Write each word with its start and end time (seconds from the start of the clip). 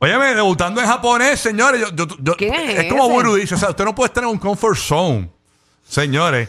Óyeme, 0.00 0.34
debutando 0.34 0.80
en 0.80 0.86
japonés, 0.86 1.40
señores. 1.40 1.80
Yo, 1.80 1.88
yo- 1.94 2.16
yo- 2.20 2.36
¿Quién 2.36 2.54
es 2.54 2.84
como 2.90 3.04
ese? 3.06 3.12
Buru 3.12 3.34
dice, 3.34 3.54
o 3.56 3.58
sea, 3.58 3.70
usted 3.70 3.84
no 3.84 3.94
puede 3.94 4.08
estar 4.08 4.22
en 4.22 4.30
un 4.30 4.38
comfort 4.38 4.76
zone. 4.78 5.30
Señores, 5.88 6.48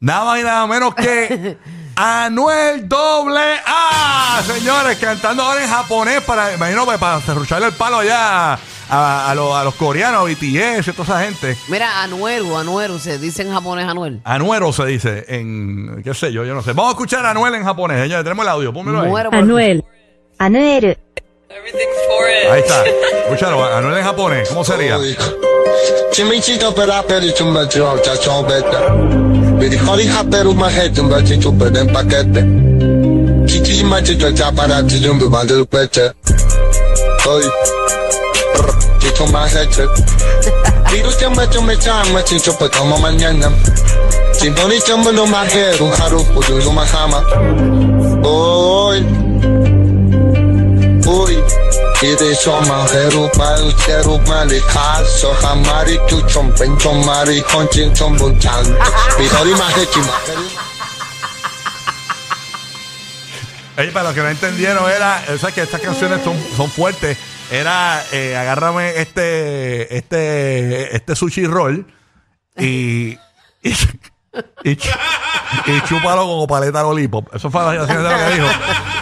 nada 0.00 0.24
más 0.24 0.40
y 0.40 0.42
nada 0.42 0.66
menos 0.66 0.94
que 0.94 1.58
Anuel 1.96 2.88
Doble 2.88 3.40
A, 3.66 4.40
señores, 4.46 4.96
cantando 4.98 5.42
ahora 5.42 5.62
en 5.64 5.68
japonés 5.68 6.22
para, 6.22 6.54
imagino, 6.54 6.84
pues, 6.84 6.96
para 6.98 7.20
cerrucharle 7.20 7.66
el 7.66 7.72
palo 7.74 7.98
allá 7.98 8.52
a, 8.88 9.30
a 9.30 9.34
los, 9.34 9.52
a 9.54 9.64
los 9.64 9.74
coreanos, 9.74 10.20
a 10.22 10.24
BTS 10.24 10.88
y 10.88 10.92
toda 10.92 11.04
esa 11.04 11.20
gente. 11.24 11.56
Mira, 11.68 12.02
Anueru, 12.02 12.56
Anueru, 12.56 12.98
se 12.98 13.18
dice 13.18 13.42
en 13.42 13.52
japonés 13.52 13.86
Anuel. 13.86 14.20
Anuero 14.24 14.72
se 14.72 14.86
dice 14.86 15.24
en, 15.28 16.00
qué 16.04 16.14
sé 16.14 16.32
yo, 16.32 16.44
yo 16.44 16.54
no 16.54 16.62
sé. 16.62 16.72
Vamos 16.72 16.90
a 16.90 16.92
escuchar 16.92 17.26
a 17.26 17.32
Anuel 17.32 17.54
en 17.56 17.64
japonés, 17.64 18.00
señores. 18.00 18.24
Tenemos 18.24 18.44
el 18.44 18.48
audio, 18.50 18.72
pónmelo 18.72 19.00
ahí. 19.02 19.08
Muero 19.10 19.30
por- 19.30 19.40
Anuel. 19.40 19.84
Anuel. 20.38 20.96
Ahí 21.50 22.60
está. 22.60 22.84
Escúchalo, 22.86 23.64
Anuel 23.64 23.98
en 23.98 24.04
japonés. 24.04 24.48
¿Cómo 24.50 24.64
sería? 24.64 24.98
Chimichito 26.10 26.74
pera 26.74 27.02
peri 27.02 27.32
chumba 27.32 27.66
chua 27.66 28.00
chachón 28.02 28.46
beta. 28.46 28.94
Chumba 31.40 31.68
en 31.68 31.92
paquete. 31.92 32.44
Chichima 33.46 34.02
chichua 34.02 34.34
peche. 35.66 36.12
Chumbe 37.22 37.50
mañana. 42.98 43.50
No 45.80 45.92
haru, 45.94 46.26
para 63.92 64.04
los 64.04 64.14
que 64.14 64.20
no 64.20 64.28
entendieron, 64.28 64.88
era, 64.88 65.24
o 65.28 65.46
que 65.52 65.62
estas 65.62 65.80
canciones 65.80 66.22
son, 66.22 66.36
son 66.56 66.70
fuertes. 66.70 67.18
Era, 67.50 68.04
eh, 68.12 68.36
agárrame 68.36 69.00
este, 69.00 69.96
este, 69.96 70.94
este 70.94 71.16
sushi 71.16 71.46
roll 71.46 71.84
y, 72.56 73.18
y 73.62 74.78
y 75.76 75.80
chúpalo 75.82 76.22
como 76.26 76.46
paleta 76.46 76.82
lollipop. 76.82 77.34
Eso 77.34 77.50
fue 77.50 77.62
la 77.62 77.72
de 77.72 77.78
lo 77.78 77.86
que 77.86 77.94
dijo. 78.34 78.46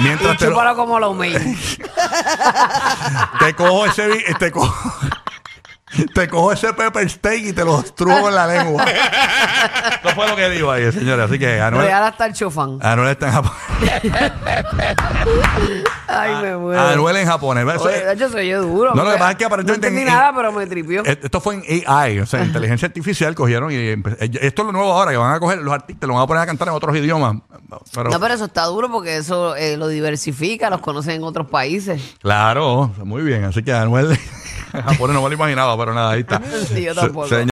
Mientras 0.00 0.34
Y 0.34 0.36
te, 0.38 0.44
lo- 0.46 0.50
chúpalo 0.52 0.76
como 0.76 0.98
lo 1.00 1.14
mío. 1.14 1.38
te 3.40 3.54
cojo 3.54 3.86
ese, 3.86 4.08
te 4.38 4.50
cojo, 4.50 4.92
te 6.14 6.28
cojo 6.28 6.52
ese 6.52 6.72
pepper 6.72 7.08
steak 7.08 7.44
y 7.46 7.52
te 7.52 7.64
lo 7.64 7.80
estrujo 7.80 8.28
en 8.28 8.34
la 8.34 8.46
lengua. 8.46 8.84
Eso 10.04 10.14
fue 10.14 10.28
lo 10.28 10.36
que 10.36 10.48
dijo 10.50 10.70
ahí, 10.70 10.90
señores. 10.92 11.26
Así 11.26 11.38
que 11.38 11.60
Anuel, 11.60 11.86
Real 11.86 12.04
hasta 12.04 12.26
el 12.26 12.32
chofán. 12.34 12.78
Anuel 12.82 13.08
está 13.10 13.26
en 13.28 13.32
Japón. 13.32 13.52
Ay, 16.06 16.42
me 16.42 16.56
muero. 16.56 16.80
Anuel 16.80 17.16
en 17.16 17.26
japonés. 17.26 17.66
Eso 17.74 17.84
Oye, 17.84 18.12
hecho, 18.12 18.30
soy 18.30 18.48
yo 18.48 18.62
duro. 18.62 18.94
No, 18.94 19.04
lo 19.04 19.12
que 19.12 19.18
pasa 19.18 19.32
es 19.32 19.36
que 19.36 19.44
aparentemente 19.44 19.86
No 19.90 19.96
entendí 19.96 20.08
en- 20.10 20.16
nada, 20.16 20.32
pero 20.34 20.52
me 20.52 20.66
tripió. 20.66 21.04
Eh, 21.04 21.18
Esto 21.22 21.40
fue 21.40 21.56
en 21.56 21.84
AI, 21.86 22.20
o 22.20 22.26
sea, 22.26 22.42
inteligencia 22.44 22.86
artificial 22.86 23.34
cogieron 23.34 23.70
y 23.70 23.76
eh, 23.76 23.96
esto 24.40 24.62
es 24.62 24.66
lo 24.66 24.72
nuevo 24.72 24.92
ahora, 24.92 25.10
que 25.10 25.16
van 25.16 25.34
a 25.34 25.40
coger 25.40 25.58
los 25.58 25.72
artistas, 25.74 26.06
lo 26.08 26.14
van 26.14 26.22
a 26.22 26.26
poner 26.26 26.42
a 26.42 26.46
cantar 26.46 26.68
en 26.68 26.74
otros 26.74 26.96
idiomas. 26.96 27.36
Pero, 27.92 28.10
No, 28.10 28.18
pero 28.20 28.34
eso 28.34 28.46
está 28.46 28.64
duro 28.64 28.90
porque 28.90 29.18
eso 29.18 29.54
eh, 29.54 29.76
lo 29.76 29.88
diversifica, 29.88 30.70
los 30.70 30.80
conocen 30.80 31.16
en 31.16 31.24
otros 31.24 31.48
países. 31.48 32.00
Claro, 32.20 32.90
muy 33.04 33.22
bien. 33.22 33.44
Así 33.44 33.62
que 33.62 33.72
Anuel 33.72 34.18
en 34.72 34.82
japonés 34.82 35.14
no 35.14 35.22
me 35.22 35.28
lo 35.28 35.34
imaginaba, 35.34 35.76
pero 35.78 35.94
nada, 35.94 36.10
ahí 36.12 36.20
está. 36.20 36.40
Sí, 36.68 36.82
yo 36.84 36.94
tampoco. 36.94 37.28
Se- 37.28 37.42